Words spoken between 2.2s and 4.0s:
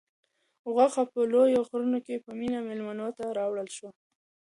په مینه مېلمنو ته راوړل شوه.